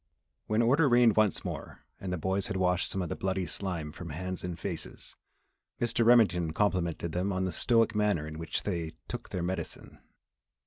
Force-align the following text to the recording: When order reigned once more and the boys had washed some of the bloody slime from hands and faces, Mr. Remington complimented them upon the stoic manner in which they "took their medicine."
When 0.47 0.63
order 0.63 0.89
reigned 0.89 1.15
once 1.15 1.45
more 1.45 1.85
and 1.99 2.11
the 2.11 2.17
boys 2.17 2.47
had 2.47 2.57
washed 2.57 2.89
some 2.89 3.03
of 3.03 3.09
the 3.09 3.15
bloody 3.15 3.45
slime 3.45 3.91
from 3.91 4.09
hands 4.09 4.43
and 4.43 4.57
faces, 4.57 5.15
Mr. 5.79 6.03
Remington 6.03 6.53
complimented 6.53 7.11
them 7.11 7.31
upon 7.31 7.45
the 7.45 7.51
stoic 7.51 7.93
manner 7.93 8.27
in 8.27 8.39
which 8.39 8.63
they 8.63 8.93
"took 9.07 9.29
their 9.29 9.43
medicine." 9.43 9.99